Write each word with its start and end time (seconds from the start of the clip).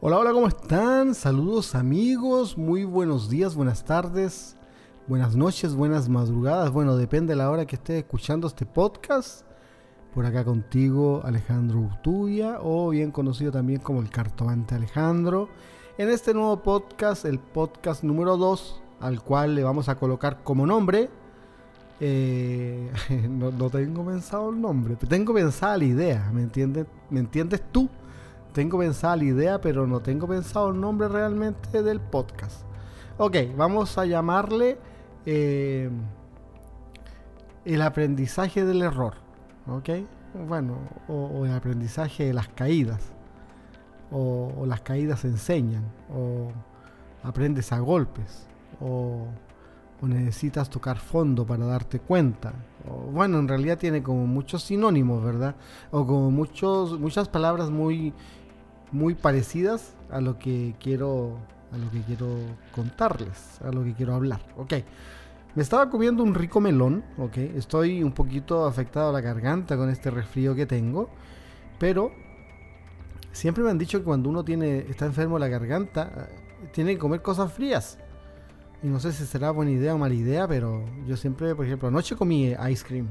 Hola, 0.00 0.18
hola, 0.18 0.32
¿cómo 0.32 0.48
están? 0.48 1.14
Saludos 1.14 1.74
amigos, 1.74 2.58
muy 2.58 2.84
buenos 2.84 3.30
días, 3.30 3.54
buenas 3.54 3.84
tardes, 3.84 4.56
buenas 5.06 5.34
noches, 5.36 5.74
buenas 5.74 6.08
madrugadas. 6.08 6.70
Bueno, 6.70 6.96
depende 6.96 7.32
de 7.32 7.36
la 7.36 7.50
hora 7.50 7.66
que 7.66 7.76
estés 7.76 7.98
escuchando 7.98 8.46
este 8.46 8.66
podcast. 8.66 9.46
Por 10.14 10.26
acá 10.26 10.44
contigo 10.44 11.22
Alejandro 11.24 11.80
Urtubia, 11.80 12.58
o 12.62 12.90
bien 12.90 13.10
conocido 13.10 13.50
también 13.50 13.80
como 13.80 14.00
el 14.00 14.10
cartomante 14.10 14.74
Alejandro. 14.74 15.48
En 15.98 16.10
este 16.10 16.34
nuevo 16.34 16.62
podcast, 16.62 17.24
el 17.24 17.38
podcast 17.38 18.04
número 18.04 18.36
2, 18.36 18.82
al 19.00 19.22
cual 19.22 19.54
le 19.54 19.64
vamos 19.64 19.88
a 19.88 19.96
colocar 19.96 20.42
como 20.44 20.66
nombre. 20.66 21.08
eh, 22.00 22.90
no, 23.28 23.70
tengo 23.70 24.04
pensado 24.04 24.50
el 24.50 24.60
nombre, 24.60 24.96
tengo 24.96 25.32
pensada 25.32 25.78
la 25.78 25.84
idea, 25.84 26.30
¿me 26.32 26.42
entiendes? 26.42 26.86
¿Me 27.10 27.20
entiendes 27.20 27.62
tú? 27.72 27.88
Tengo 28.54 28.78
pensada 28.78 29.16
la 29.16 29.24
idea, 29.24 29.60
pero 29.60 29.84
no 29.84 29.98
tengo 29.98 30.28
pensado 30.28 30.70
el 30.70 30.80
nombre 30.80 31.08
realmente 31.08 31.82
del 31.82 32.00
podcast. 32.00 32.62
Ok, 33.18 33.36
vamos 33.56 33.98
a 33.98 34.06
llamarle 34.06 34.78
eh, 35.26 35.90
el 37.64 37.82
aprendizaje 37.82 38.64
del 38.64 38.82
error. 38.82 39.14
Ok, 39.66 39.90
bueno, 40.46 40.76
o, 41.08 41.44
el 41.44 41.52
aprendizaje 41.52 42.26
de 42.26 42.32
las 42.32 42.46
caídas. 42.46 43.10
O, 44.12 44.52
o 44.56 44.66
las 44.66 44.82
caídas 44.82 45.24
enseñan. 45.24 45.90
O 46.14 46.52
aprendes 47.24 47.72
a 47.72 47.80
golpes. 47.80 48.46
O, 48.80 49.26
o 50.00 50.06
necesitas 50.06 50.70
tocar 50.70 50.98
fondo 50.98 51.44
para 51.44 51.66
darte 51.66 51.98
cuenta. 51.98 52.52
O, 52.88 53.10
bueno, 53.10 53.40
en 53.40 53.48
realidad 53.48 53.78
tiene 53.78 54.00
como 54.00 54.28
muchos 54.28 54.62
sinónimos, 54.62 55.24
¿verdad? 55.24 55.56
O 55.90 56.06
como 56.06 56.30
muchos, 56.30 57.00
muchas 57.00 57.28
palabras 57.28 57.70
muy, 57.70 58.12
muy 58.92 59.14
parecidas 59.14 59.94
a 60.10 60.20
lo 60.20 60.38
que 60.38 60.74
quiero 60.80 61.38
a 61.72 61.78
lo 61.78 61.90
que 61.90 62.00
quiero 62.02 62.28
contarles, 62.72 63.60
a 63.62 63.72
lo 63.72 63.82
que 63.82 63.94
quiero 63.94 64.14
hablar. 64.14 64.40
Ok. 64.56 64.74
Me 65.54 65.62
estaba 65.62 65.88
comiendo 65.88 66.22
un 66.22 66.34
rico 66.34 66.60
melón, 66.60 67.04
ok. 67.18 67.36
Estoy 67.36 68.02
un 68.02 68.12
poquito 68.12 68.66
afectado 68.66 69.10
a 69.10 69.12
la 69.12 69.20
garganta 69.20 69.76
con 69.76 69.88
este 69.88 70.10
resfrío 70.10 70.54
que 70.54 70.66
tengo, 70.66 71.10
pero 71.78 72.12
siempre 73.32 73.62
me 73.62 73.70
han 73.70 73.78
dicho 73.78 73.98
que 73.98 74.04
cuando 74.04 74.28
uno 74.28 74.44
tiene 74.44 74.78
está 74.88 75.06
enfermo 75.06 75.38
la 75.38 75.48
garganta, 75.48 76.10
eh, 76.16 76.68
tiene 76.72 76.94
que 76.94 76.98
comer 76.98 77.22
cosas 77.22 77.52
frías. 77.52 77.98
Y 78.82 78.88
no 78.88 79.00
sé 79.00 79.12
si 79.12 79.24
será 79.24 79.50
buena 79.50 79.70
idea 79.70 79.94
o 79.94 79.98
mala 79.98 80.14
idea, 80.14 80.46
pero 80.46 80.84
yo 81.06 81.16
siempre, 81.16 81.54
por 81.54 81.64
ejemplo, 81.66 81.88
anoche 81.88 82.16
comí 82.16 82.54
ice 82.70 82.84
cream. 82.84 83.08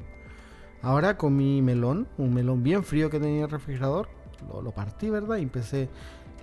Ahora 0.82 1.18
comí 1.18 1.62
melón, 1.62 2.08
un 2.18 2.34
melón 2.34 2.62
bien 2.62 2.84
frío 2.84 3.10
que 3.10 3.20
tenía 3.20 3.38
en 3.38 3.44
el 3.44 3.50
refrigerador. 3.50 4.10
Lo, 4.48 4.62
lo 4.62 4.72
partí, 4.72 5.10
¿verdad? 5.10 5.38
Y 5.38 5.44
empecé. 5.44 5.90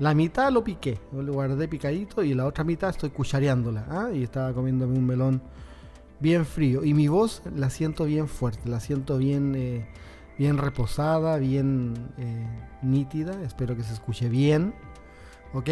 La 0.00 0.14
mitad 0.14 0.50
lo 0.50 0.64
piqué, 0.64 0.98
lo 1.12 1.32
guardé 1.32 1.68
picadito 1.68 2.22
y 2.22 2.32
la 2.32 2.46
otra 2.46 2.64
mitad 2.64 2.88
estoy 2.88 3.10
cuchareándola. 3.10 3.86
¿ah? 3.90 4.08
Y 4.12 4.22
estaba 4.22 4.54
comiéndome 4.54 4.96
un 4.96 5.06
melón 5.06 5.42
bien 6.20 6.46
frío. 6.46 6.84
Y 6.84 6.94
mi 6.94 7.08
voz 7.08 7.42
la 7.54 7.68
siento 7.68 8.04
bien 8.04 8.26
fuerte, 8.26 8.66
la 8.68 8.80
siento 8.80 9.18
bien, 9.18 9.54
eh, 9.54 9.86
bien 10.38 10.56
reposada, 10.56 11.36
bien 11.36 11.94
eh, 12.16 12.46
nítida. 12.80 13.42
Espero 13.42 13.76
que 13.76 13.82
se 13.82 13.92
escuche 13.92 14.30
bien. 14.30 14.74
¿Ok? 15.52 15.68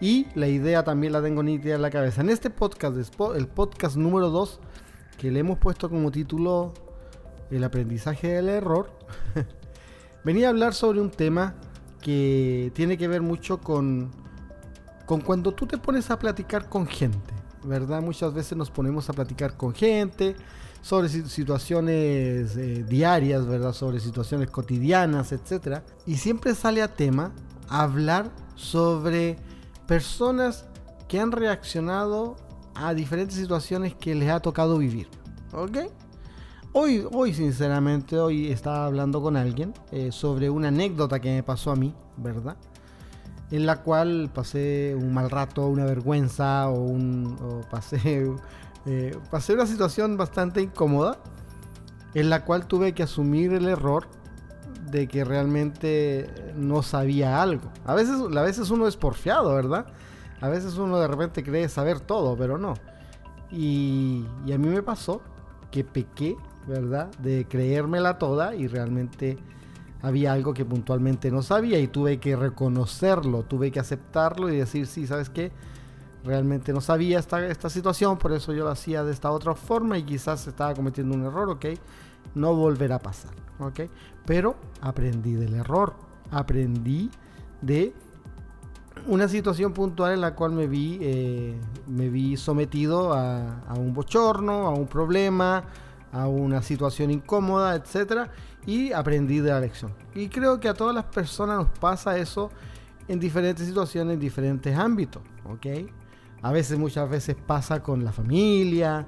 Y 0.00 0.26
la 0.34 0.48
idea 0.48 0.82
también 0.82 1.12
la 1.12 1.22
tengo 1.22 1.42
nítida 1.42 1.74
en 1.74 1.82
la 1.82 1.90
cabeza. 1.90 2.20
En 2.20 2.28
este 2.28 2.50
podcast, 2.50 2.96
el 3.34 3.48
podcast 3.48 3.96
número 3.96 4.28
2, 4.28 4.60
que 5.16 5.30
le 5.30 5.40
hemos 5.40 5.58
puesto 5.58 5.88
como 5.88 6.10
título 6.10 6.74
El 7.50 7.64
aprendizaje 7.64 8.28
del 8.28 8.48
error, 8.48 8.90
venía 10.24 10.48
a 10.48 10.50
hablar 10.50 10.74
sobre 10.74 11.00
un 11.00 11.10
tema 11.10 11.54
que 12.00 12.72
tiene 12.74 12.96
que 12.96 13.08
ver 13.08 13.22
mucho 13.22 13.58
con, 13.60 14.10
con 15.06 15.20
cuando 15.20 15.52
tú 15.52 15.66
te 15.66 15.78
pones 15.78 16.10
a 16.10 16.18
platicar 16.18 16.68
con 16.68 16.86
gente, 16.86 17.34
¿verdad? 17.64 18.02
Muchas 18.02 18.32
veces 18.34 18.56
nos 18.56 18.70
ponemos 18.70 19.08
a 19.10 19.12
platicar 19.12 19.56
con 19.56 19.74
gente 19.74 20.36
sobre 20.82 21.08
si- 21.08 21.28
situaciones 21.28 22.56
eh, 22.56 22.84
diarias, 22.88 23.46
¿verdad? 23.46 23.72
Sobre 23.72 24.00
situaciones 24.00 24.48
cotidianas, 24.50 25.32
etc. 25.32 25.80
Y 26.06 26.16
siempre 26.16 26.54
sale 26.54 26.82
a 26.82 26.88
tema 26.88 27.32
hablar 27.68 28.30
sobre 28.54 29.36
personas 29.86 30.64
que 31.08 31.20
han 31.20 31.32
reaccionado 31.32 32.36
a 32.74 32.94
diferentes 32.94 33.36
situaciones 33.36 33.94
que 33.94 34.14
les 34.14 34.30
ha 34.30 34.40
tocado 34.40 34.78
vivir, 34.78 35.08
¿ok? 35.52 35.78
Hoy, 36.72 37.04
hoy 37.12 37.34
sinceramente, 37.34 38.16
hoy 38.16 38.52
estaba 38.52 38.86
hablando 38.86 39.20
con 39.20 39.36
alguien 39.36 39.74
eh, 39.90 40.12
sobre 40.12 40.50
una 40.50 40.68
anécdota 40.68 41.18
que 41.18 41.34
me 41.34 41.42
pasó 41.42 41.72
a 41.72 41.76
mí, 41.76 41.92
¿verdad? 42.16 42.56
En 43.50 43.66
la 43.66 43.82
cual 43.82 44.30
pasé 44.32 44.94
un 44.96 45.12
mal 45.12 45.30
rato, 45.30 45.66
una 45.66 45.84
vergüenza 45.84 46.68
o, 46.68 46.80
un, 46.80 47.36
o 47.42 47.68
pasé, 47.68 48.32
eh, 48.86 49.18
pasé 49.32 49.54
una 49.54 49.66
situación 49.66 50.16
bastante 50.16 50.62
incómoda 50.62 51.18
en 52.14 52.30
la 52.30 52.44
cual 52.44 52.66
tuve 52.66 52.92
que 52.92 53.02
asumir 53.02 53.52
el 53.52 53.66
error 53.66 54.06
de 54.92 55.08
que 55.08 55.24
realmente 55.24 56.30
no 56.54 56.84
sabía 56.84 57.42
algo. 57.42 57.68
A 57.84 57.96
veces, 57.96 58.14
a 58.20 58.42
veces 58.42 58.70
uno 58.70 58.86
es 58.86 58.96
porfiado, 58.96 59.52
¿verdad? 59.56 59.86
A 60.40 60.48
veces 60.48 60.76
uno 60.76 61.00
de 61.00 61.08
repente 61.08 61.42
cree 61.42 61.68
saber 61.68 61.98
todo, 61.98 62.36
pero 62.36 62.58
no. 62.58 62.74
Y, 63.50 64.24
y 64.46 64.52
a 64.52 64.58
mí 64.58 64.68
me 64.68 64.84
pasó 64.84 65.20
que 65.70 65.84
pequé, 65.84 66.36
¿verdad? 66.70 67.10
De 67.18 67.46
creérmela 67.46 68.18
toda 68.18 68.54
y 68.54 68.68
realmente 68.68 69.36
había 70.02 70.32
algo 70.32 70.54
que 70.54 70.64
puntualmente 70.64 71.30
no 71.30 71.42
sabía 71.42 71.78
y 71.80 71.88
tuve 71.88 72.18
que 72.18 72.36
reconocerlo, 72.36 73.42
tuve 73.42 73.70
que 73.70 73.80
aceptarlo 73.80 74.48
y 74.48 74.56
decir, 74.56 74.86
sí, 74.86 75.06
¿sabes 75.06 75.28
qué? 75.28 75.50
Realmente 76.24 76.72
no 76.72 76.80
sabía 76.80 77.18
esta, 77.18 77.44
esta 77.46 77.68
situación, 77.68 78.18
por 78.18 78.32
eso 78.32 78.52
yo 78.52 78.64
lo 78.64 78.70
hacía 78.70 79.04
de 79.04 79.12
esta 79.12 79.30
otra 79.32 79.54
forma 79.54 79.98
y 79.98 80.04
quizás 80.04 80.46
estaba 80.46 80.74
cometiendo 80.74 81.14
un 81.14 81.24
error, 81.24 81.50
¿ok? 81.50 81.66
No 82.34 82.54
volverá 82.54 82.96
a 82.96 83.00
pasar, 83.00 83.32
¿ok? 83.58 83.80
Pero 84.24 84.54
aprendí 84.80 85.34
del 85.34 85.54
error, 85.54 85.94
aprendí 86.30 87.10
de 87.60 87.92
una 89.06 89.28
situación 89.28 89.72
puntual 89.72 90.12
en 90.12 90.20
la 90.20 90.34
cual 90.34 90.52
me 90.52 90.66
vi, 90.66 90.98
eh, 91.00 91.58
me 91.88 92.08
vi 92.10 92.36
sometido 92.36 93.12
a, 93.12 93.60
a 93.62 93.74
un 93.74 93.92
bochorno, 93.92 94.66
a 94.66 94.70
un 94.70 94.86
problema, 94.86 95.64
a 96.12 96.26
una 96.26 96.62
situación 96.62 97.10
incómoda, 97.10 97.74
etcétera, 97.74 98.30
y 98.66 98.92
aprendí 98.92 99.40
de 99.40 99.50
la 99.50 99.60
lección. 99.60 99.92
Y 100.14 100.28
creo 100.28 100.60
que 100.60 100.68
a 100.68 100.74
todas 100.74 100.94
las 100.94 101.04
personas 101.04 101.58
nos 101.58 101.78
pasa 101.78 102.18
eso 102.18 102.50
en 103.08 103.18
diferentes 103.20 103.66
situaciones, 103.66 104.14
en 104.14 104.20
diferentes 104.20 104.76
ámbitos, 104.76 105.22
¿ok? 105.44 105.66
A 106.42 106.52
veces, 106.52 106.78
muchas 106.78 107.08
veces 107.08 107.36
pasa 107.36 107.82
con 107.82 108.04
la 108.04 108.12
familia, 108.12 109.06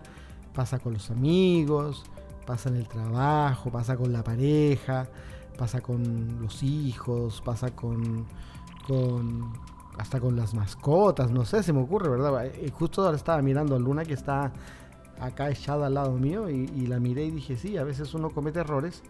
pasa 0.54 0.78
con 0.78 0.92
los 0.92 1.10
amigos, 1.10 2.04
pasa 2.46 2.68
en 2.68 2.76
el 2.76 2.88
trabajo, 2.88 3.70
pasa 3.70 3.96
con 3.96 4.12
la 4.12 4.22
pareja, 4.22 5.08
pasa 5.56 5.80
con 5.80 6.40
los 6.40 6.62
hijos, 6.62 7.40
pasa 7.44 7.74
con, 7.74 8.26
con 8.86 9.52
hasta 9.98 10.20
con 10.20 10.36
las 10.36 10.54
mascotas, 10.54 11.30
no 11.30 11.44
sé, 11.44 11.62
se 11.62 11.72
me 11.72 11.80
ocurre, 11.80 12.08
¿verdad? 12.08 12.46
Eh, 12.46 12.70
Justo 12.72 13.04
ahora 13.04 13.16
estaba 13.16 13.40
mirando 13.42 13.76
a 13.76 13.78
Luna 13.78 14.04
que 14.04 14.14
está 14.14 14.52
acá 15.22 15.50
echada 15.50 15.86
al 15.86 15.94
lado 15.94 16.12
mío 16.12 16.50
y, 16.50 16.86
la 16.86 16.98
miré 16.98 17.26
y 17.26 17.30
dije, 17.30 17.56
sí, 17.56 17.76
a 17.76 17.84
veces 17.84 18.12
uno 18.14 18.30
comete 18.30 18.60
errores 18.60 19.02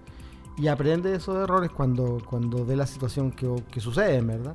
y 0.58 0.68
aprende 0.68 1.10
de 1.10 1.16
esos 1.16 1.36
errores 1.36 1.70
cuando, 1.70 2.18
cuando 2.28 2.64
ve 2.66 2.76
la 2.76 2.86
situación 2.86 3.32
que, 3.32 3.48
que 3.70 3.80
sucede, 3.80 4.20
¿verdad? 4.20 4.54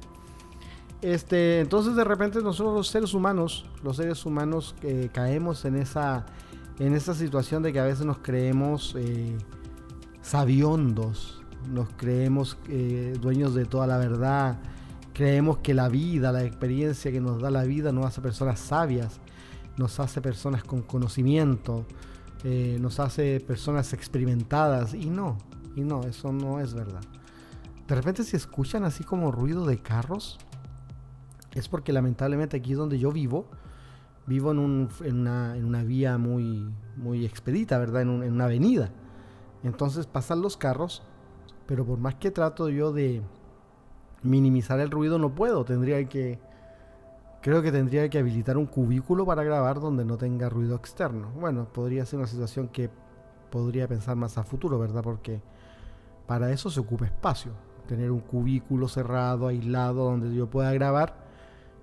Este, 1.01 1.59
entonces 1.59 1.95
de 1.95 2.03
repente 2.03 2.41
nosotros 2.41 2.75
los 2.75 2.87
seres 2.87 3.13
humanos, 3.13 3.65
los 3.83 3.97
seres 3.97 4.25
humanos 4.25 4.75
eh, 4.81 5.09
caemos 5.13 5.63
en 5.65 5.75
esa, 5.75 6.25
en 6.79 6.93
esa 6.93 7.13
situación 7.13 7.61
de 7.61 7.71
que 7.71 7.79
a 7.79 7.83
veces 7.83 8.05
nos 8.05 8.17
creemos 8.17 8.95
eh, 8.97 9.37
sabiondos, 10.21 11.43
nos 11.71 11.89
creemos 11.97 12.57
eh, 12.69 13.15
dueños 13.21 13.53
de 13.53 13.65
toda 13.65 13.85
la 13.85 13.97
verdad, 13.97 14.59
creemos 15.13 15.59
que 15.59 15.75
la 15.75 15.87
vida, 15.87 16.31
la 16.31 16.43
experiencia 16.43 17.11
que 17.11 17.21
nos 17.21 17.41
da 17.41 17.51
la 17.51 17.63
vida 17.63 17.91
nos 17.91 18.05
hace 18.05 18.21
personas 18.21 18.59
sabias, 18.59 19.19
nos 19.77 19.99
hace 19.99 20.21
personas 20.21 20.63
con 20.63 20.81
conocimiento, 20.81 21.85
eh, 22.43 22.77
nos 22.79 22.99
hace 22.99 23.39
personas 23.39 23.93
experimentadas 23.93 24.93
y 24.93 25.09
no, 25.09 25.37
y 25.75 25.81
no, 25.81 26.01
eso 26.03 26.31
no 26.31 26.59
es 26.59 26.73
verdad. 26.73 27.01
De 27.87 27.95
repente 27.95 28.23
si 28.23 28.35
escuchan 28.35 28.83
así 28.83 29.03
como 29.03 29.31
ruido 29.31 29.65
de 29.65 29.79
carros, 29.79 30.37
es 31.53 31.67
porque 31.67 31.93
lamentablemente 31.93 32.57
aquí 32.57 32.73
donde 32.73 32.99
yo 32.99 33.11
vivo, 33.11 33.47
vivo 34.27 34.51
en, 34.51 34.59
un, 34.59 34.89
en, 35.01 35.21
una, 35.21 35.55
en 35.55 35.65
una, 35.65 35.83
vía 35.83 36.17
muy, 36.17 36.71
muy 36.97 37.25
expedita, 37.25 37.77
¿verdad? 37.77 38.03
En, 38.03 38.09
una 38.09 38.45
avenida. 38.45 38.91
Entonces 39.63 40.05
pasan 40.05 40.41
los 40.41 40.57
carros, 40.57 41.01
pero 41.65 41.85
por 41.85 41.97
más 41.97 42.15
que 42.15 42.29
trato 42.29 42.69
yo 42.69 42.91
de 42.91 43.21
minimizar 44.21 44.79
el 44.79 44.91
ruido, 44.91 45.17
no 45.17 45.33
puedo. 45.33 45.65
Tendría 45.65 46.07
que, 46.07 46.39
creo 47.47 47.61
que 47.61 47.71
tendría 47.71 48.09
que 48.09 48.19
habilitar 48.19 48.57
un 48.57 48.65
cubículo 48.65 49.25
para 49.25 49.41
grabar 49.41 49.79
donde 49.79 50.03
no 50.03 50.17
tenga 50.17 50.49
ruido 50.49 50.75
externo. 50.75 51.31
Bueno, 51.39 51.65
podría 51.71 52.05
ser 52.05 52.19
una 52.19 52.27
situación 52.27 52.67
que 52.67 52.89
podría 53.49 53.87
pensar 53.87 54.17
más 54.17 54.37
a 54.37 54.43
futuro, 54.43 54.77
¿verdad? 54.77 55.01
Porque 55.01 55.41
para 56.25 56.51
eso 56.51 56.69
se 56.69 56.81
ocupa 56.81 57.05
espacio. 57.05 57.53
Tener 57.87 58.11
un 58.11 58.19
cubículo 58.19 58.89
cerrado, 58.89 59.47
aislado, 59.47 60.03
donde 60.03 60.35
yo 60.35 60.49
pueda 60.49 60.73
grabar 60.73 61.15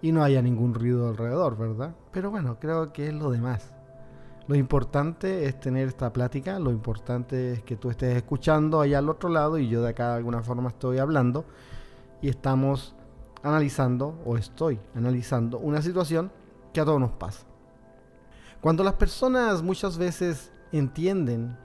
y 0.03 0.13
no 0.13 0.23
haya 0.23 0.43
ningún 0.43 0.75
ruido 0.75 1.09
alrededor, 1.09 1.57
¿verdad? 1.57 1.95
Pero 2.13 2.31
bueno, 2.31 2.59
creo 2.61 2.93
que 2.93 3.07
es 3.09 3.15
lo 3.15 3.31
demás. 3.31 3.73
Lo 4.47 4.57
importante 4.57 5.47
es 5.47 5.59
tener 5.61 5.89
esta 5.89 6.13
plática, 6.13 6.59
lo 6.59 6.73
importante 6.73 7.53
es 7.53 7.63
que 7.63 7.77
tú 7.77 7.89
estés 7.89 8.15
escuchando 8.15 8.83
allá 8.83 8.99
al 8.99 9.09
otro 9.09 9.31
lado 9.31 9.57
y 9.57 9.71
yo 9.71 9.81
de 9.81 9.89
acá 9.89 10.11
de 10.11 10.17
alguna 10.17 10.43
forma 10.43 10.69
estoy 10.69 10.99
hablando 10.99 11.47
y 12.21 12.29
estamos 12.29 12.95
analizando 13.44 14.20
o 14.25 14.37
estoy 14.37 14.81
analizando 14.96 15.58
una 15.58 15.81
situación 15.82 16.32
que 16.73 16.81
a 16.81 16.85
todos 16.85 16.99
nos 16.99 17.12
pasa. 17.12 17.46
Cuando 18.61 18.82
las 18.82 18.94
personas 18.94 19.62
muchas 19.62 19.99
veces 19.99 20.50
entienden 20.73 21.56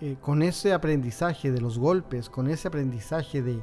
eh, 0.00 0.16
con 0.20 0.42
ese 0.42 0.72
aprendizaje 0.72 1.50
de 1.50 1.60
los 1.60 1.78
golpes, 1.78 2.30
con 2.30 2.48
ese 2.48 2.68
aprendizaje 2.68 3.42
de, 3.42 3.60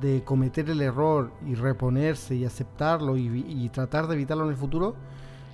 de 0.00 0.24
cometer 0.24 0.70
el 0.70 0.80
error 0.80 1.30
y 1.46 1.54
reponerse 1.54 2.34
y 2.34 2.44
aceptarlo 2.44 3.16
y, 3.16 3.68
tratar 3.68 4.06
de 4.06 4.14
evitarlo 4.14 4.44
en 4.44 4.50
el 4.50 4.56
futuro, 4.56 4.96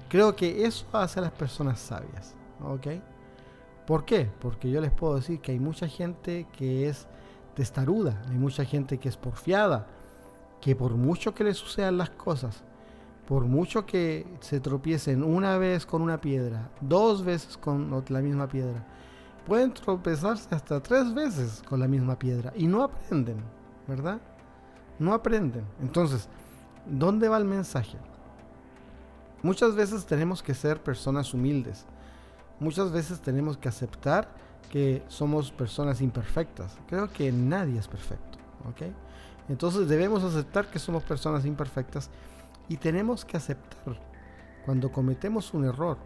creo 0.08 0.36
que 0.36 0.64
eso 0.64 0.86
hace 0.92 1.18
a 1.18 1.22
las 1.22 1.32
personas 1.32 1.80
sabias. 1.80 2.34
¿Ok? 2.62 2.86
¿Por 3.86 4.04
qué? 4.04 4.30
Porque 4.40 4.70
yo 4.70 4.80
les 4.80 4.92
puedo 4.92 5.16
decir 5.16 5.40
que 5.40 5.52
hay 5.52 5.58
mucha 5.58 5.88
gente 5.88 6.46
que 6.56 6.88
es 6.88 7.06
testaruda, 7.54 8.22
hay 8.30 8.38
mucha 8.38 8.64
gente 8.64 8.98
que 8.98 9.08
es 9.08 9.16
porfiada, 9.16 9.86
que 10.64 10.74
por 10.74 10.94
mucho 10.94 11.34
que 11.34 11.44
le 11.44 11.52
sucedan 11.52 11.98
las 11.98 12.08
cosas, 12.08 12.62
por 13.28 13.44
mucho 13.44 13.84
que 13.84 14.26
se 14.40 14.60
tropiecen 14.60 15.22
una 15.22 15.58
vez 15.58 15.84
con 15.84 16.00
una 16.00 16.22
piedra, 16.22 16.70
dos 16.80 17.22
veces 17.22 17.58
con 17.58 18.02
la 18.08 18.20
misma 18.20 18.48
piedra, 18.48 18.86
pueden 19.46 19.74
tropezarse 19.74 20.54
hasta 20.54 20.82
tres 20.82 21.12
veces 21.12 21.62
con 21.68 21.80
la 21.80 21.86
misma 21.86 22.18
piedra 22.18 22.50
y 22.56 22.66
no 22.66 22.82
aprenden, 22.82 23.36
¿verdad? 23.86 24.18
no 24.98 25.12
aprenden. 25.12 25.64
Entonces, 25.82 26.28
¿dónde 26.86 27.28
va 27.28 27.36
el 27.36 27.44
mensaje? 27.44 27.98
Muchas 29.42 29.74
veces 29.74 30.06
tenemos 30.06 30.42
que 30.42 30.54
ser 30.54 30.82
personas 30.82 31.34
humildes. 31.34 31.84
Muchas 32.58 32.90
veces 32.90 33.20
tenemos 33.20 33.58
que 33.58 33.68
aceptar 33.68 34.28
que 34.70 35.02
somos 35.08 35.52
personas 35.52 36.00
imperfectas. 36.00 36.78
Creo 36.88 37.12
que 37.12 37.30
nadie 37.30 37.78
es 37.78 37.86
perfecto. 37.86 38.33
Entonces 39.48 39.88
debemos 39.88 40.22
aceptar 40.24 40.70
que 40.70 40.78
somos 40.78 41.02
personas 41.02 41.44
imperfectas 41.44 42.10
y 42.68 42.76
tenemos 42.76 43.24
que 43.24 43.36
aceptar 43.36 44.00
cuando 44.64 44.90
cometemos 44.90 45.52
un 45.52 45.66
error 45.66 45.98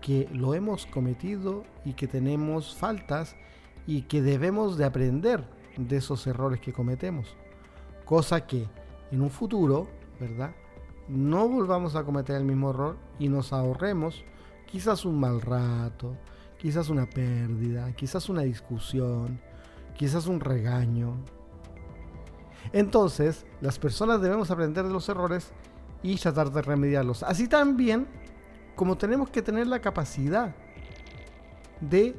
que 0.00 0.28
lo 0.32 0.54
hemos 0.54 0.86
cometido 0.86 1.64
y 1.84 1.92
que 1.92 2.08
tenemos 2.08 2.74
faltas 2.74 3.36
y 3.86 4.02
que 4.02 4.22
debemos 4.22 4.76
de 4.76 4.84
aprender 4.84 5.44
de 5.76 5.96
esos 5.96 6.26
errores 6.26 6.60
que 6.60 6.72
cometemos. 6.72 7.36
Cosa 8.04 8.46
que 8.46 8.66
en 9.10 9.22
un 9.22 9.30
futuro, 9.30 9.88
¿verdad? 10.18 10.52
No 11.08 11.48
volvamos 11.48 11.94
a 11.94 12.04
cometer 12.04 12.36
el 12.36 12.44
mismo 12.44 12.70
error 12.70 12.96
y 13.18 13.28
nos 13.28 13.52
ahorremos 13.52 14.24
quizás 14.66 15.04
un 15.04 15.20
mal 15.20 15.40
rato, 15.40 16.16
quizás 16.58 16.88
una 16.88 17.08
pérdida, 17.08 17.92
quizás 17.92 18.28
una 18.28 18.42
discusión, 18.42 19.40
quizás 19.94 20.26
un 20.26 20.40
regaño. 20.40 21.16
Entonces, 22.72 23.44
las 23.60 23.78
personas 23.78 24.20
debemos 24.20 24.50
aprender 24.50 24.84
de 24.84 24.92
los 24.92 25.08
errores 25.08 25.52
y 26.02 26.16
tratar 26.16 26.50
de 26.50 26.62
remediarlos. 26.62 27.22
Así 27.22 27.48
también 27.48 28.06
como 28.74 28.96
tenemos 28.96 29.30
que 29.30 29.42
tener 29.42 29.66
la 29.66 29.80
capacidad 29.80 30.54
de 31.80 32.16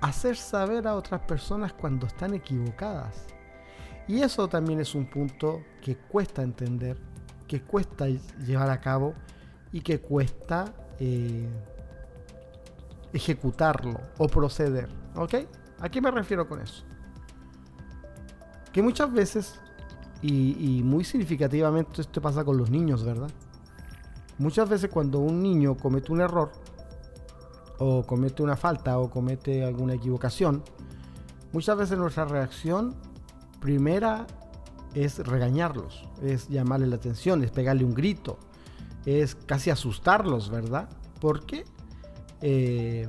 hacer 0.00 0.36
saber 0.36 0.86
a 0.86 0.94
otras 0.94 1.20
personas 1.22 1.72
cuando 1.72 2.06
están 2.06 2.34
equivocadas. 2.34 3.26
Y 4.06 4.20
eso 4.20 4.48
también 4.48 4.80
es 4.80 4.94
un 4.94 5.06
punto 5.06 5.62
que 5.80 5.96
cuesta 5.96 6.42
entender, 6.42 6.98
que 7.48 7.62
cuesta 7.62 8.06
llevar 8.44 8.70
a 8.70 8.80
cabo 8.80 9.14
y 9.72 9.80
que 9.80 10.00
cuesta 10.00 10.74
eh, 11.00 11.48
ejecutarlo 13.12 13.98
o 14.18 14.28
proceder. 14.28 14.88
¿Ok? 15.16 15.34
¿A 15.80 15.88
qué 15.88 16.00
me 16.00 16.10
refiero 16.10 16.46
con 16.46 16.60
eso? 16.60 16.84
Que 18.74 18.82
muchas 18.82 19.12
veces, 19.12 19.60
y, 20.20 20.82
muy 20.82 21.04
significativamente 21.04 22.00
esto 22.00 22.20
pasa 22.20 22.44
con 22.44 22.56
los 22.56 22.70
niños, 22.70 23.04
¿verdad? 23.04 23.30
Muchas 24.36 24.68
veces 24.68 24.90
cuando 24.90 25.20
un 25.20 25.40
niño 25.40 25.76
comete 25.76 26.10
un 26.10 26.20
error, 26.20 26.50
o 27.78 28.02
comete 28.02 28.42
una 28.42 28.56
falta, 28.56 28.98
o 28.98 29.08
comete 29.08 29.64
alguna 29.64 29.94
equivocación, 29.94 30.64
muchas 31.52 31.76
veces 31.76 31.98
nuestra 31.98 32.24
reacción 32.24 32.96
primera 33.60 34.26
es 34.92 35.24
regañarlos, 35.24 36.08
es 36.20 36.48
llamarle 36.48 36.88
la 36.88 36.96
atención, 36.96 37.44
es 37.44 37.52
pegarle 37.52 37.84
un 37.84 37.94
grito, 37.94 38.40
es 39.06 39.36
casi 39.36 39.70
asustarlos, 39.70 40.50
¿verdad? 40.50 40.88
Porque 41.20 41.64
eh, 42.40 43.06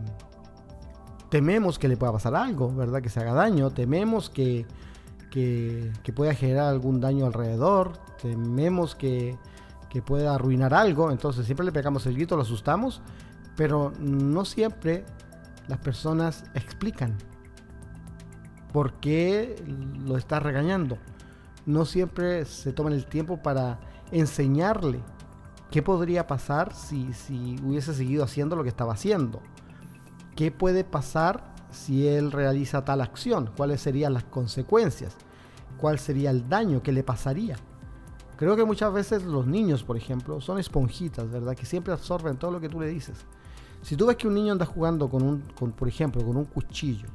tememos 1.30 1.80
que 1.80 1.88
le 1.88 1.98
pueda 1.98 2.14
pasar 2.14 2.36
algo, 2.36 2.72
¿verdad? 2.72 3.02
Que 3.02 3.10
se 3.10 3.20
haga 3.20 3.34
daño, 3.34 3.72
tememos 3.72 4.30
que, 4.30 4.68
que, 5.36 6.14
pueda 6.14 6.34
generar 6.34 6.68
algún 6.68 7.02
daño 7.02 7.26
alrededor, 7.26 7.92
tememos 8.22 8.96
que, 8.96 9.38
que 9.90 10.02
pueda 10.02 10.34
arruinar 10.34 10.74
algo, 10.74 11.12
entonces 11.12 11.46
siempre 11.46 11.66
le 11.66 11.74
pegamos 11.74 12.06
el 12.06 12.16
grito, 12.16 12.38
lo 12.38 12.44
asustamos, 12.44 13.02
pero 13.58 13.92
no 14.00 14.46
siempre 14.46 15.04
las 15.68 15.80
personas 15.80 16.46
explican 16.54 17.18
por 18.72 18.94
qué 18.94 19.62
lo 20.06 20.18
está 20.18 20.40
regañando. 20.40 20.98
No 21.66 21.84
siempre 21.84 22.46
se 22.46 22.72
toman 22.72 22.94
el 22.94 23.06
tiempo 23.06 23.42
para 23.42 23.80
enseñarle 24.12 25.02
qué 25.70 25.82
podría 25.82 26.28
pasar 26.28 26.74
si, 26.74 27.12
si 27.12 27.58
hubiese 27.62 27.94
seguido 27.94 28.24
haciendo 28.24 28.56
lo 28.56 28.64
que 28.64 28.70
estaba 28.70 28.94
haciendo. 28.94 29.42
¿Qué 30.36 30.52
puede 30.52 30.86
pasar 30.86 31.54
si 31.72 32.08
él 32.08 32.32
realiza 32.32 32.86
tal 32.86 33.02
acción? 33.02 33.50
¿Cuáles 33.58 33.82
serían 33.82 34.14
las 34.14 34.24
consecuencias? 34.24 35.18
¿Cuál 35.78 36.00
sería 36.00 36.32
el 36.32 36.48
daño 36.48 36.82
que 36.82 36.92
le 36.92 37.04
pasaría? 37.04 37.58
Creo 38.38 38.56
que 38.56 38.66
muchas 38.66 38.92
veces 38.94 39.24
los 39.24 39.48
niños, 39.48 39.84
por 39.84 39.98
ejemplo, 39.98 40.42
son 40.42 40.60
esponjitas, 40.60 41.30
¿verdad? 41.30 41.56
Que 41.56 41.66
siempre 41.66 41.94
absorben 41.94 42.38
todo 42.38 42.52
lo 42.52 42.60
que 42.60 42.70
tú 42.70 42.80
le 42.80 42.88
dices. 42.88 43.18
Si 43.82 43.96
tú 43.96 44.08
ves 44.08 44.18
que 44.18 44.28
un 44.28 44.34
niño 44.34 44.52
anda 44.52 44.66
jugando 44.66 45.10
con 45.10 45.24
un, 45.24 45.42
con, 45.58 45.72
por 45.72 45.88
ejemplo, 45.88 46.24
con 46.26 46.36
un 46.36 46.46
cuchillo, 46.46 47.08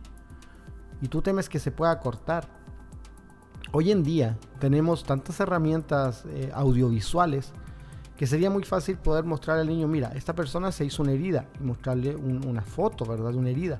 y 1.00 1.09
tú 1.09 1.23
temes 1.23 1.49
que 1.49 1.59
se 1.59 1.71
pueda 1.71 1.99
cortar. 1.99 2.47
Hoy 3.73 3.90
en 3.90 4.02
día 4.02 4.37
tenemos 4.59 5.05
tantas 5.05 5.38
herramientas 5.40 6.25
eh, 6.26 6.50
audiovisuales 6.55 7.52
que 8.17 8.26
sería 8.26 8.50
muy 8.50 8.64
fácil 8.64 8.99
poder 8.99 9.25
mostrarle 9.25 9.62
al 9.62 9.69
niño, 9.69 9.88
mira, 9.88 10.12
esta 10.14 10.35
persona 10.35 10.73
se 10.73 10.85
hizo 10.85 11.02
una 11.02 11.12
herida 11.12 11.47
y 11.59 11.64
mostrarle 11.64 12.14
una 12.14 12.61
foto, 12.61 13.07
¿verdad? 13.07 13.31
De 13.31 13.38
una 13.38 13.49
herida. 13.49 13.79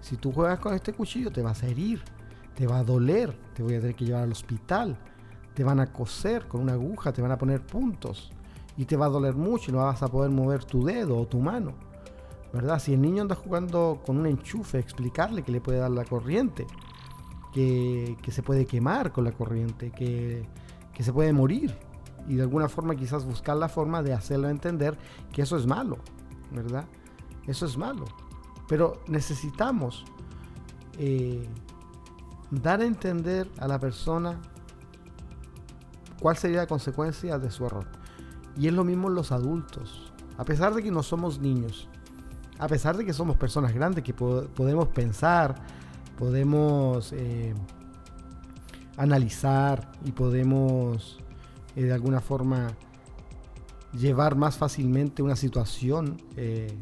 Si 0.00 0.16
tú 0.16 0.32
juegas 0.32 0.58
con 0.58 0.72
este 0.72 0.94
cuchillo 0.94 1.30
te 1.30 1.42
vas 1.42 1.62
a 1.62 1.66
herir, 1.66 2.02
te 2.54 2.66
va 2.66 2.78
a 2.78 2.84
doler, 2.84 3.36
te 3.54 3.62
voy 3.62 3.74
a 3.74 3.80
tener 3.80 3.94
que 3.94 4.04
llevar 4.04 4.22
al 4.22 4.32
hospital, 4.32 4.96
te 5.54 5.64
van 5.64 5.80
a 5.80 5.92
coser 5.92 6.46
con 6.48 6.60
una 6.60 6.72
aguja, 6.72 7.12
te 7.12 7.22
van 7.22 7.32
a 7.32 7.38
poner 7.38 7.64
puntos 7.64 8.32
y 8.76 8.84
te 8.84 8.96
va 8.96 9.06
a 9.06 9.08
doler 9.08 9.34
mucho 9.34 9.70
y 9.70 9.74
no 9.74 9.80
vas 9.80 10.02
a 10.02 10.08
poder 10.08 10.30
mover 10.30 10.64
tu 10.64 10.84
dedo 10.84 11.18
o 11.18 11.26
tu 11.26 11.38
mano. 11.38 11.74
¿verdad? 12.54 12.78
Si 12.78 12.94
el 12.94 13.00
niño 13.00 13.22
anda 13.22 13.34
jugando 13.34 14.00
con 14.06 14.16
un 14.16 14.26
enchufe, 14.26 14.78
explicarle 14.78 15.42
que 15.42 15.50
le 15.50 15.60
puede 15.60 15.78
dar 15.78 15.90
la 15.90 16.04
corriente, 16.04 16.66
que, 17.52 18.16
se 18.28 18.42
puede 18.44 18.64
quemar 18.64 19.10
con 19.10 19.24
la 19.24 19.32
corriente, 19.32 19.90
que, 19.90 20.46
se 20.98 21.12
puede 21.12 21.32
morir. 21.32 21.76
Y 22.28 22.36
de 22.36 22.42
alguna 22.42 22.68
forma 22.68 22.94
quizás 22.94 23.26
buscar 23.26 23.56
la 23.56 23.68
forma 23.68 24.04
de 24.04 24.12
hacerlo 24.12 24.48
entender 24.48 24.96
que 25.32 25.42
eso 25.42 25.56
es 25.56 25.66
malo, 25.66 25.98
¿verdad? 26.52 26.86
Eso 27.48 27.66
es 27.66 27.76
malo. 27.76 28.04
Pero 28.68 29.02
necesitamos 29.08 30.04
eh, 30.96 31.46
dar 32.62 32.80
a 32.80 32.84
entender 32.84 33.50
a 33.58 33.68
la 33.68 33.78
persona 33.78 34.40
cuál 36.20 36.36
sería 36.36 36.58
la 36.58 36.66
consecuencia 36.66 37.38
de 37.38 37.50
su 37.50 37.66
error. 37.66 37.86
Y 38.56 38.68
es 38.68 38.72
lo 38.72 38.84
mismo 38.84 39.08
en 39.08 39.14
los 39.14 39.32
adultos. 39.32 40.12
A 40.38 40.44
pesar 40.44 40.74
de 40.74 40.82
que 40.82 40.90
no 40.90 41.02
somos 41.02 41.38
niños, 41.38 41.88
a 42.58 42.68
pesar 42.68 42.96
de 42.96 43.04
que 43.04 43.12
somos 43.12 43.36
personas 43.36 43.72
grandes, 43.72 44.04
que 44.04 44.14
podemos 44.14 44.88
pensar, 44.88 45.54
podemos 46.16 47.12
eh, 47.12 47.54
analizar 48.96 49.92
y 50.04 50.12
podemos 50.12 51.18
eh, 51.76 51.84
de 51.84 51.92
alguna 51.92 52.20
forma 52.20 52.76
llevar 53.92 54.36
más 54.36 54.56
fácilmente 54.56 55.22
una 55.22 55.36
situación, 55.36 56.16
eh, 56.36 56.76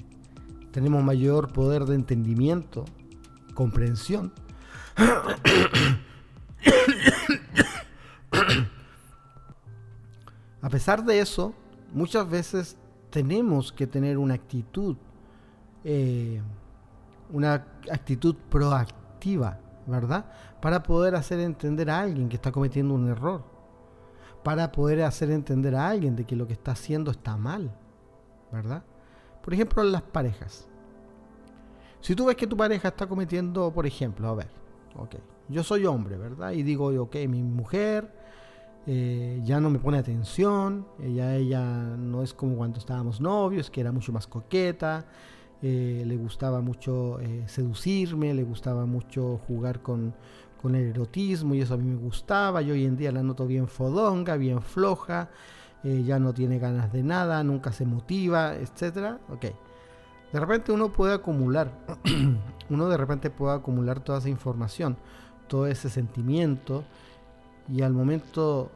tenemos 0.71 1.03
mayor 1.05 1.53
poder 1.53 1.85
de 1.85 1.95
entendimiento, 1.95 2.85
comprensión. 3.55 4.33
A 10.61 10.69
pesar 10.71 11.05
de 11.05 11.19
eso, 11.19 11.55
muchas 11.93 12.29
veces 12.29 12.77
tenemos 13.11 13.73
que 13.73 13.87
tener 13.87 14.17
una 14.19 14.35
actitud 14.35 14.97
eh, 15.85 16.41
una 17.33 17.55
actitud 17.91 18.37
proactiva, 18.51 19.59
¿verdad? 19.87 20.27
Para 20.61 20.83
poder 20.83 21.15
hacer 21.15 21.41
entender 21.41 21.91
a 21.91 22.01
alguien 22.01 22.29
que 22.29 22.37
está 22.37 22.53
cometiendo 22.53 22.95
un 22.95 23.09
error. 23.09 23.51
para 24.45 24.73
poder 24.73 25.03
hacer 25.03 25.31
entender 25.31 25.77
a 25.77 25.89
alguien 25.89 26.17
de 26.17 26.25
que 26.25 26.35
lo 26.35 26.49
que 26.49 26.53
está 26.53 26.73
haciendo 26.73 27.13
está 27.13 27.37
mal, 27.37 27.73
¿verdad? 28.51 28.83
Por 29.41 29.55
ejemplo, 29.55 29.85
las 29.85 30.03
parejas. 30.03 30.67
Si 32.01 32.17
tú 32.17 32.27
ves 32.27 32.35
que 32.35 32.49
tu 32.49 32.57
pareja 32.57 32.89
está 32.89 33.07
cometiendo, 33.07 33.73
por 33.73 33.87
ejemplo, 33.87 34.29
a 34.29 34.35
ver, 34.35 34.51
ok, 34.97 35.17
yo 35.49 35.63
soy 35.63 35.87
hombre, 35.87 36.17
¿verdad? 36.17 36.53
Y 36.53 36.63
digo, 36.63 36.87
ok, 36.87 37.17
mi 37.29 37.43
mujer 37.43 38.13
eh, 38.87 39.41
ya 39.45 39.61
no 39.61 39.71
me 39.71 39.79
pone 39.79 39.99
atención, 39.99 40.87
ella, 41.01 41.37
ella 41.37 41.63
no 41.97 42.23
es 42.23 42.35
como 42.35 42.57
cuando 42.57 42.79
estábamos 42.79 43.21
novios, 43.21 43.71
que 43.71 43.81
era 43.81 43.93
mucho 43.93 44.13
más 44.13 44.27
coqueta, 44.27 45.07
eh, 45.63 46.03
le 46.05 46.17
gustaba 46.17 46.61
mucho 46.61 47.21
eh, 47.21 47.45
seducirme, 47.47 48.35
le 48.35 48.43
gustaba 48.43 48.85
mucho 48.85 49.39
jugar 49.47 49.83
con, 49.83 50.15
con 50.61 50.75
el 50.75 50.87
erotismo 50.87 51.55
y 51.55 51.61
eso 51.61 51.75
a 51.75 51.77
mí 51.77 51.85
me 51.85 51.97
gustaba. 51.97 52.61
Yo 52.63 52.75
hoy 52.75 52.85
en 52.85 52.97
día 52.97 53.13
la 53.13 53.23
noto 53.23 53.47
bien 53.47 53.69
fodonga, 53.69 54.37
bien 54.37 54.61
floja, 54.63 55.31
ya 55.85 56.21
no 56.21 56.33
tiene 56.33 56.61
ganas 56.61 56.93
de 56.93 57.03
nada, 57.03 57.43
nunca 57.43 57.73
se 57.73 57.85
motiva, 57.85 58.55
etcétera. 58.55 59.19
Ok. 59.31 59.47
De 60.33 60.41
repente 60.41 60.73
uno 60.73 60.91
puede 60.93 61.15
acumular, 61.15 61.71
uno 62.71 62.89
de 62.89 62.97
repente 62.97 63.31
puede 63.31 63.55
acumular 63.55 64.01
toda 64.01 64.19
esa 64.19 64.31
información, 64.31 64.97
todo 65.47 65.67
ese 65.67 65.91
sentimiento 65.91 66.85
y 67.69 67.83
al 67.83 67.93
momento 67.93 68.71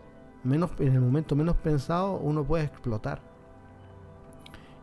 menos, 0.45 0.71
en 0.79 0.95
el 0.95 1.01
momento 1.01 1.35
menos 1.35 1.57
pensado 1.57 2.19
uno 2.19 2.45
puede 2.45 2.65
explotar. 2.65 3.21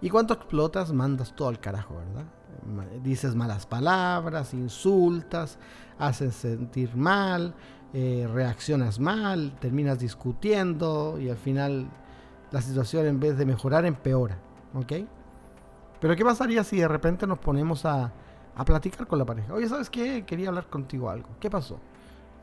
Y 0.02 0.10
cuando 0.10 0.34
explotas 0.34 0.92
mandas 0.92 1.36
todo 1.36 1.48
al 1.48 1.60
carajo, 1.60 1.96
¿verdad? 1.96 2.26
dices 3.04 3.36
malas 3.36 3.66
palabras, 3.66 4.54
insultas, 4.54 5.58
haces 5.98 6.36
sentir 6.36 6.96
mal, 6.96 7.54
eh, 7.94 8.28
reaccionas 8.32 9.00
mal, 9.00 9.56
terminas 9.60 10.00
discutiendo 10.00 11.20
y 11.20 11.30
al 11.30 11.38
final 11.38 11.88
la 12.52 12.62
situación 12.62 13.06
en 13.06 13.20
vez 13.20 13.38
de 13.38 13.46
mejorar 13.46 13.86
empeora. 13.86 14.38
¿Ok? 14.74 14.94
Pero 16.04 16.18
¿qué 16.18 16.26
pasaría 16.26 16.66
si 16.66 16.76
de 16.76 16.88
repente 16.90 17.26
nos 17.26 17.40
ponemos 17.40 17.86
a, 17.86 18.12
a 18.58 18.66
platicar 18.66 19.08
con 19.08 19.18
la 19.18 19.24
pareja? 19.24 19.54
Oye, 19.54 19.70
¿sabes 19.70 19.90
qué? 19.90 20.26
Quería 20.26 20.50
hablar 20.50 20.68
contigo 20.68 21.10
algo. 21.10 21.30
¿Qué 21.40 21.50
pasó? 21.50 21.80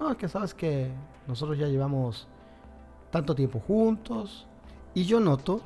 No, 0.00 0.10
es 0.12 0.16
que 0.16 0.30
sabes 0.30 0.54
que 0.54 0.90
nosotros 1.26 1.58
ya 1.58 1.66
llevamos 1.66 2.26
tanto 3.10 3.34
tiempo 3.34 3.60
juntos 3.60 4.46
y 4.94 5.04
yo 5.04 5.20
noto 5.20 5.60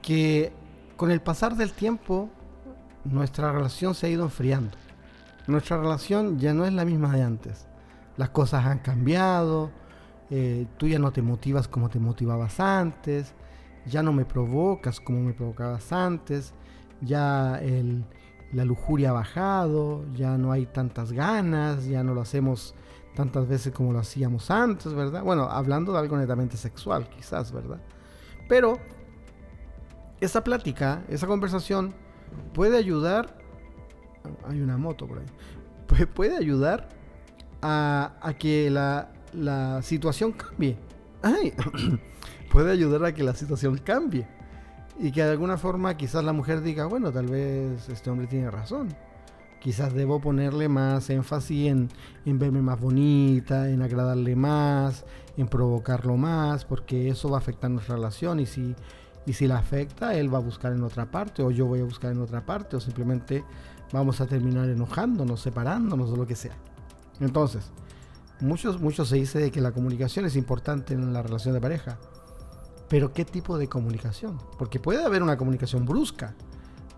que 0.00 0.50
con 0.96 1.10
el 1.10 1.20
pasar 1.20 1.56
del 1.56 1.72
tiempo 1.72 2.30
nuestra 3.04 3.52
relación 3.52 3.94
se 3.94 4.06
ha 4.06 4.08
ido 4.08 4.24
enfriando. 4.24 4.74
Nuestra 5.46 5.76
relación 5.76 6.38
ya 6.38 6.54
no 6.54 6.64
es 6.64 6.72
la 6.72 6.86
misma 6.86 7.12
de 7.12 7.22
antes. 7.22 7.66
Las 8.16 8.30
cosas 8.30 8.64
han 8.64 8.78
cambiado, 8.78 9.70
eh, 10.30 10.66
tú 10.78 10.86
ya 10.88 10.98
no 10.98 11.12
te 11.12 11.20
motivas 11.20 11.68
como 11.68 11.90
te 11.90 11.98
motivabas 11.98 12.60
antes, 12.60 13.34
ya 13.84 14.02
no 14.02 14.14
me 14.14 14.24
provocas 14.24 15.00
como 15.00 15.20
me 15.20 15.34
provocabas 15.34 15.92
antes, 15.92 16.54
ya 17.00 17.60
la 18.52 18.64
lujuria 18.64 19.10
ha 19.10 19.12
bajado, 19.12 20.04
ya 20.14 20.38
no 20.38 20.52
hay 20.52 20.66
tantas 20.66 21.12
ganas, 21.12 21.86
ya 21.86 22.02
no 22.02 22.14
lo 22.14 22.20
hacemos 22.20 22.74
tantas 23.14 23.48
veces 23.48 23.72
como 23.72 23.92
lo 23.92 23.98
hacíamos 23.98 24.50
antes, 24.50 24.92
¿verdad? 24.92 25.22
Bueno, 25.22 25.44
hablando 25.44 25.92
de 25.92 25.98
algo 25.98 26.16
netamente 26.16 26.56
sexual, 26.56 27.08
quizás, 27.08 27.50
¿verdad? 27.50 27.80
Pero 28.48 28.78
esa 30.20 30.44
plática, 30.44 31.02
esa 31.08 31.26
conversación 31.26 31.94
puede 32.52 32.76
ayudar. 32.76 33.38
Hay 34.46 34.60
una 34.60 34.76
moto 34.76 35.06
por 35.06 35.18
ahí. 35.18 36.06
Puede 36.14 36.36
ayudar 36.36 36.88
a, 37.62 38.34
que 38.38 38.70
la, 38.70 39.12
la, 39.32 39.82
situación 39.82 40.32
cambie. 40.32 40.76
puede 42.52 42.72
ayudar 42.72 43.04
a 43.04 43.14
que 43.14 43.22
la 43.22 43.34
situación 43.34 43.78
cambie. 43.78 44.26
Y 44.98 45.12
que 45.12 45.22
de 45.22 45.30
alguna 45.30 45.58
forma 45.58 45.96
quizás 45.96 46.24
la 46.24 46.32
mujer 46.32 46.62
diga, 46.62 46.86
bueno, 46.86 47.12
tal 47.12 47.26
vez 47.26 47.88
este 47.88 48.10
hombre 48.10 48.26
tiene 48.26 48.50
razón. 48.50 48.88
Quizás 49.60 49.94
debo 49.94 50.20
ponerle 50.20 50.68
más 50.68 51.10
énfasis 51.10 51.68
en, 51.68 51.88
en 52.24 52.38
verme 52.38 52.62
más 52.62 52.80
bonita, 52.80 53.68
en 53.68 53.82
agradarle 53.82 54.36
más, 54.36 55.04
en 55.36 55.48
provocarlo 55.48 56.16
más, 56.16 56.64
porque 56.64 57.08
eso 57.08 57.30
va 57.30 57.38
a 57.38 57.40
afectar 57.40 57.70
nuestra 57.70 57.96
relación. 57.96 58.40
Y 58.40 58.46
si 58.46 58.74
y 59.26 59.32
si 59.32 59.48
la 59.48 59.58
afecta, 59.58 60.14
él 60.14 60.32
va 60.32 60.38
a 60.38 60.40
buscar 60.40 60.72
en 60.72 60.84
otra 60.84 61.10
parte, 61.10 61.42
o 61.42 61.50
yo 61.50 61.66
voy 61.66 61.80
a 61.80 61.84
buscar 61.84 62.12
en 62.12 62.20
otra 62.20 62.46
parte, 62.46 62.76
o 62.76 62.80
simplemente 62.80 63.44
vamos 63.92 64.20
a 64.20 64.26
terminar 64.26 64.68
enojándonos, 64.68 65.40
separándonos, 65.40 66.10
o 66.10 66.16
lo 66.16 66.26
que 66.26 66.36
sea. 66.36 66.56
Entonces, 67.18 67.72
muchos, 68.40 68.80
muchos 68.80 69.08
se 69.08 69.16
dice 69.16 69.50
que 69.50 69.60
la 69.60 69.72
comunicación 69.72 70.26
es 70.26 70.36
importante 70.36 70.94
en 70.94 71.12
la 71.12 71.22
relación 71.22 71.54
de 71.54 71.60
pareja. 71.60 71.98
Pero 72.88 73.12
¿qué 73.12 73.24
tipo 73.24 73.58
de 73.58 73.68
comunicación? 73.68 74.38
Porque 74.58 74.78
puede 74.78 75.04
haber 75.04 75.22
una 75.22 75.36
comunicación 75.36 75.84
brusca, 75.84 76.34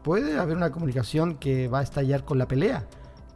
puede 0.02 0.38
haber 0.38 0.57
una 0.57 0.71
comunicación 0.71 1.37
que 1.37 1.68
va 1.68 1.80
a 1.80 1.83
estallar 1.83 2.25
con 2.25 2.38
la 2.38 2.49
pelea, 2.49 2.87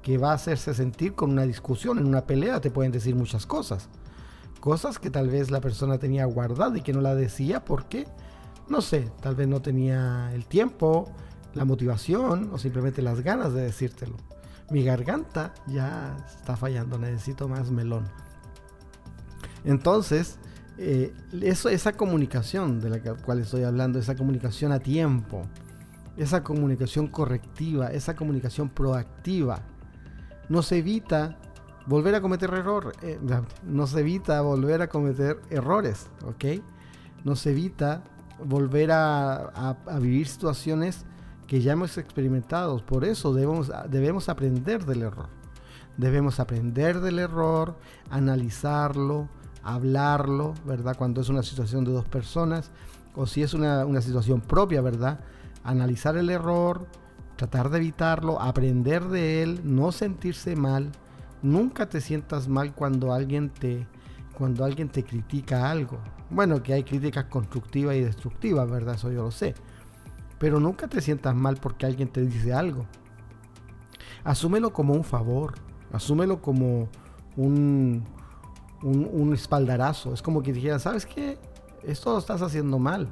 que 0.03 0.19
va 0.19 0.33
a 0.33 0.35
hacerse 0.35 0.75
sentir 0.75 1.15
con 1.15 1.31
una 1.31 1.43
discusión. 1.43 1.99
En 1.99 2.07
una 2.07 2.27
pelea 2.27 2.61
te 2.61 2.71
pueden 2.71 2.93
decir 2.93 3.15
muchas 3.15 3.47
cosas. 3.47 3.89
Cosas 4.61 4.99
que 4.99 5.11
tal 5.11 5.29
vez 5.29 5.51
la 5.51 5.61
persona 5.61 5.99
tenía 5.99 6.25
guardada 6.27 6.77
y 6.77 6.83
que 6.83 6.93
no 6.93 7.01
la 7.01 7.15
decía. 7.15 7.65
¿Por 7.65 7.87
qué? 7.87 8.07
no 8.69 8.81
sé, 8.81 9.11
tal 9.21 9.35
vez 9.35 9.49
no 9.49 9.61
tenía 9.61 10.31
el 10.33 10.47
tiempo, 10.47 11.13
la 11.55 11.65
motivación 11.65 12.51
o 12.53 12.59
simplemente 12.59 13.03
las 13.03 13.21
ganas 13.21 13.53
de 13.53 13.63
decírtelo. 13.63 14.17
Mi 14.71 14.85
garganta 14.85 15.53
ya 15.67 16.17
está 16.27 16.57
fallando, 16.57 16.99
necesito 16.99 17.49
más 17.49 17.71
melón. 17.71 18.09
Entonces, 19.65 20.39
eh, 20.85 21.15
eso, 21.43 21.69
esa 21.69 21.93
comunicación 21.93 22.81
de 22.81 22.91
la 22.91 22.99
cual 22.99 23.39
estoy 23.39 23.62
hablando, 23.62 24.01
esa 24.01 24.17
comunicación 24.17 24.73
a 24.73 24.81
tiempo, 24.81 25.47
esa 26.17 26.43
comunicación 26.43 27.07
correctiva, 27.07 27.93
esa 27.93 28.17
comunicación 28.17 28.69
proactiva, 28.69 29.62
nos 30.49 30.73
evita 30.73 31.39
volver 31.87 32.17
a 32.17 32.21
cometer 32.21 32.53
errores, 32.53 32.99
eh, 33.01 33.21
nos 33.62 33.95
evita 33.95 34.41
volver 34.41 34.83
a 34.83 34.89
cometer 34.89 35.41
errores, 35.51 36.11
¿ok? 36.25 36.61
Nos 37.23 37.47
evita 37.47 38.03
volver 38.45 38.91
a, 38.91 39.77
vivir 40.01 40.27
situaciones 40.27 41.05
que 41.47 41.61
ya 41.61 41.75
hemos 41.75 41.97
experimentado. 41.97 42.85
Por 42.85 43.05
eso 43.05 43.33
debemos, 43.33 43.71
debemos 43.89 44.29
aprender 44.29 44.85
del 44.85 45.03
error. 45.03 45.29
Debemos 45.97 46.41
aprender 46.41 47.01
del 47.01 47.21
error, 47.21 47.77
analizarlo, 48.11 49.29
hablarlo, 49.62 50.54
¿verdad? 50.64 50.97
Cuando 50.97 51.21
es 51.21 51.28
una 51.28 51.42
situación 51.42 51.85
de 51.85 51.92
dos 51.92 52.07
personas 52.07 52.71
o 53.14 53.26
si 53.26 53.42
es 53.42 53.54
una, 53.54 53.85
una 53.87 54.00
situación 54.00 54.40
propia, 54.40 54.81
¿verdad? 54.81 55.21
Analizar 55.64 56.16
el 56.16 56.31
error, 56.31 56.87
tratar 57.37 57.71
de 57.71 57.78
evitarlo, 57.78 58.40
aprender 58.40 59.04
de 59.04 59.42
él, 59.42 59.61
no 59.64 59.92
sentirse 59.92 60.57
mal. 60.57 60.90
Nunca 61.42 61.88
te 61.88 62.00
sientas 62.00 62.49
mal 62.49 62.75
cuando 62.75 63.12
alguien 63.12 63.50
te, 63.50 63.87
cuando 64.37 64.64
alguien 64.64 64.88
te 64.88 65.04
critica 65.04 65.71
algo. 65.71 65.99
Bueno, 66.31 66.62
que 66.62 66.73
hay 66.73 66.85
críticas 66.85 67.25
constructivas 67.26 67.97
y 67.97 68.00
destructivas, 68.00 68.71
¿verdad? 68.71 68.95
Eso 68.95 69.11
yo 69.11 69.25
lo 69.25 69.31
sé. 69.31 69.54
Pero 70.38 70.59
nunca 70.59 70.88
te 70.88 71.00
sientas 71.00 71.35
mal 71.35 71.57
porque 71.57 71.87
alguien 71.87 72.09
te 72.09 72.23
dice 72.23 72.52
algo. 72.52 72.87
Asúmelo 74.25 74.73
como 74.73 74.95
un 74.95 75.04
favor. 75.04 75.54
Asúmelo 75.92 76.40
como 76.40 76.88
un, 77.37 78.04
un, 78.83 79.33
espaldarazo. 79.33 80.12
Es 80.12 80.23
como 80.23 80.43
que 80.43 80.53
dijera, 80.53 80.79
¿sabes 80.79 81.07
qué? 81.07 81.39
Esto 81.83 82.12
lo 82.12 82.19
estás 82.19 82.43
haciendo 82.43 82.79
mal. 82.79 83.09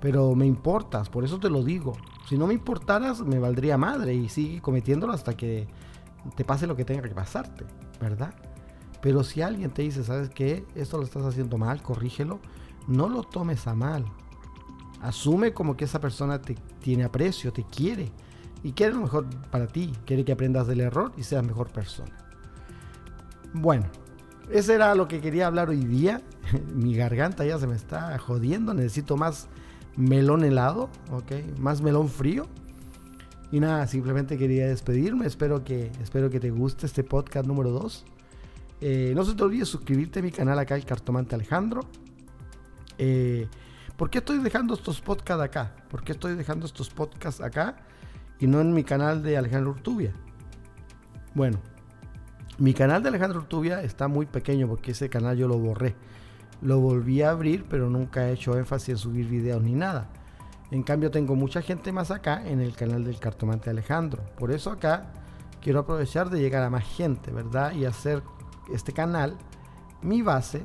Pero 0.00 0.34
me 0.34 0.46
importas, 0.46 1.10
por 1.10 1.24
eso 1.24 1.38
te 1.38 1.50
lo 1.50 1.62
digo. 1.62 1.92
Si 2.28 2.38
no 2.38 2.46
me 2.46 2.54
importaras, 2.54 3.20
me 3.20 3.38
valdría 3.38 3.76
madre 3.76 4.14
y 4.14 4.28
sigue 4.28 4.62
cometiéndolo 4.62 5.12
hasta 5.12 5.36
que 5.36 5.68
te 6.36 6.44
pase 6.44 6.66
lo 6.66 6.76
que 6.76 6.84
tenga 6.84 7.02
que 7.02 7.14
pasarte, 7.14 7.66
¿verdad? 8.00 8.34
Pero 9.02 9.24
si 9.24 9.42
alguien 9.42 9.70
te 9.70 9.82
dice, 9.82 10.04
¿sabes 10.04 10.30
qué? 10.30 10.64
Esto 10.74 10.98
lo 10.98 11.04
estás 11.04 11.24
haciendo 11.24 11.58
mal, 11.58 11.82
corrígelo, 11.82 12.40
no 12.86 13.08
lo 13.08 13.22
tomes 13.22 13.66
a 13.66 13.74
mal. 13.74 14.04
Asume 15.02 15.52
como 15.52 15.76
que 15.76 15.84
esa 15.84 16.00
persona 16.00 16.40
te 16.40 16.54
tiene 16.80 17.04
aprecio, 17.04 17.52
te 17.52 17.64
quiere 17.64 18.10
y 18.62 18.72
quiere 18.72 18.94
lo 18.94 19.00
mejor 19.00 19.26
para 19.50 19.66
ti, 19.66 19.92
quiere 20.04 20.24
que 20.24 20.32
aprendas 20.32 20.66
del 20.66 20.80
error 20.80 21.12
y 21.16 21.22
seas 21.22 21.44
mejor 21.44 21.70
persona. 21.70 22.16
Bueno, 23.52 23.86
eso 24.52 24.72
era 24.72 24.94
lo 24.94 25.08
que 25.08 25.20
quería 25.20 25.46
hablar 25.46 25.68
hoy 25.68 25.84
día. 25.84 26.22
Mi 26.74 26.94
garganta 26.94 27.44
ya 27.44 27.58
se 27.58 27.66
me 27.66 27.76
está 27.76 28.18
jodiendo, 28.18 28.74
necesito 28.74 29.16
más 29.16 29.48
melón 29.96 30.44
helado, 30.44 30.90
¿ok? 31.10 31.58
Más 31.58 31.82
melón 31.82 32.08
frío. 32.08 32.46
Y 33.52 33.60
nada, 33.60 33.86
simplemente 33.86 34.38
quería 34.38 34.68
despedirme. 34.68 35.26
Espero 35.26 35.64
que, 35.64 35.90
espero 36.02 36.30
que 36.30 36.38
te 36.38 36.50
guste 36.50 36.86
este 36.86 37.02
podcast 37.02 37.46
número 37.46 37.70
2. 37.70 38.04
Eh, 38.80 39.12
no 39.14 39.24
se 39.24 39.34
te 39.34 39.42
olvide 39.42 39.64
suscribirte 39.64 40.20
a 40.20 40.22
mi 40.22 40.30
canal 40.30 40.58
acá, 40.58 40.76
el 40.76 40.84
Cartomante 40.84 41.34
Alejandro. 41.34 41.82
Eh, 42.96 43.48
¿Por 43.96 44.08
qué 44.08 44.18
estoy 44.18 44.38
dejando 44.38 44.74
estos 44.74 45.00
podcasts 45.00 45.42
acá? 45.42 45.74
¿Por 45.90 46.02
qué 46.04 46.12
estoy 46.12 46.34
dejando 46.34 46.64
estos 46.64 46.88
podcasts 46.90 47.40
acá 47.40 47.76
y 48.38 48.46
no 48.46 48.60
en 48.60 48.72
mi 48.72 48.84
canal 48.84 49.22
de 49.22 49.36
Alejandro 49.36 49.72
Urtubia? 49.72 50.14
Bueno, 51.34 51.58
mi 52.60 52.74
canal 52.74 53.02
de 53.02 53.08
Alejandro 53.08 53.38
Urtubia 53.38 53.82
está 53.82 54.06
muy 54.06 54.26
pequeño 54.26 54.68
porque 54.68 54.90
ese 54.90 55.08
canal 55.08 55.34
yo 55.34 55.48
lo 55.48 55.58
borré. 55.58 55.96
lo 56.60 56.78
volví 56.78 57.22
a 57.22 57.30
abrir, 57.30 57.64
pero 57.64 57.88
nunca 57.88 58.28
he 58.28 58.34
hecho 58.34 58.54
énfasis 58.54 58.90
en 58.90 58.98
subir 58.98 59.26
videos 59.26 59.62
ni 59.62 59.72
nada. 59.72 60.10
En 60.70 60.82
cambio 60.82 61.10
tengo 61.10 61.34
mucha 61.34 61.62
gente 61.62 61.90
más 61.90 62.10
acá 62.10 62.46
en 62.46 62.60
el 62.60 62.76
canal 62.76 63.02
del 63.02 63.18
cartomante 63.18 63.70
Alejandro. 63.70 64.22
Por 64.38 64.50
eso 64.50 64.70
acá 64.70 65.10
quiero 65.62 65.80
aprovechar 65.80 66.28
de 66.28 66.38
llegar 66.38 66.62
a 66.62 66.68
más 66.68 66.84
gente, 66.84 67.30
¿verdad? 67.30 67.72
Y 67.72 67.86
hacer 67.86 68.22
este 68.70 68.92
canal 68.92 69.38
mi 70.02 70.20
base 70.20 70.62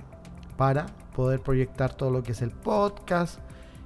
para 0.58 0.88
poder 1.16 1.40
proyectar 1.40 1.94
todo 1.94 2.12
lo 2.12 2.24
que 2.24 2.34
es 2.34 2.42
el 2.42 2.52
podcast 2.52 3.40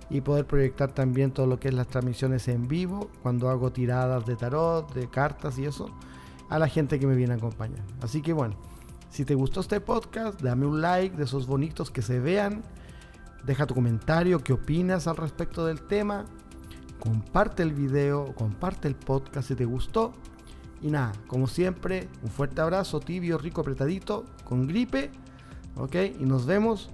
y 0.09 0.21
poder 0.21 0.47
proyectar 0.47 0.91
también 0.93 1.29
todo 1.29 1.45
lo 1.45 1.59
que 1.59 1.67
es 1.67 1.75
las 1.75 1.87
transmisiones 1.87 2.47
en 2.47 2.67
vivo 2.67 3.11
cuando 3.21 3.51
hago 3.51 3.71
tiradas 3.71 4.25
de 4.25 4.35
tarot, 4.35 4.91
de 4.95 5.07
cartas 5.11 5.59
y 5.59 5.65
eso 5.65 5.91
a 6.49 6.59
la 6.59 6.67
gente 6.67 6.99
que 6.99 7.07
me 7.07 7.15
viene 7.15 7.33
a 7.33 7.37
acompañar. 7.37 7.83
Así 8.01 8.21
que 8.21 8.33
bueno, 8.33 8.55
si 9.09 9.25
te 9.25 9.35
gustó 9.35 9.61
este 9.61 9.81
podcast, 9.81 10.41
dame 10.41 10.65
un 10.65 10.81
like 10.81 11.15
de 11.15 11.23
esos 11.23 11.47
bonitos 11.47 11.91
que 11.91 12.01
se 12.01 12.19
vean. 12.19 12.63
Deja 13.45 13.65
tu 13.65 13.73
comentario, 13.73 14.43
qué 14.43 14.53
opinas 14.53 15.07
al 15.07 15.17
respecto 15.17 15.65
del 15.65 15.81
tema. 15.81 16.25
Comparte 16.99 17.63
el 17.63 17.73
video, 17.73 18.33
comparte 18.35 18.87
el 18.87 18.95
podcast 18.95 19.47
si 19.47 19.55
te 19.55 19.65
gustó. 19.65 20.13
Y 20.81 20.91
nada, 20.91 21.13
como 21.27 21.47
siempre, 21.47 22.07
un 22.23 22.29
fuerte 22.29 22.61
abrazo, 22.61 22.99
tibio, 22.99 23.37
rico, 23.37 23.61
apretadito, 23.61 24.25
con 24.43 24.67
gripe. 24.67 25.11
¿Ok? 25.75 25.95
Y 26.19 26.25
nos 26.25 26.45
vemos 26.45 26.89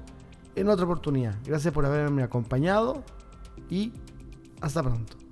en 0.56 0.70
otra 0.70 0.86
oportunidad. 0.86 1.36
Gracias 1.46 1.74
por 1.74 1.86
haberme 1.86 2.24
acompañado 2.24 3.04
y 3.70 3.94
hasta 4.62 4.84
pronto. 4.84 5.25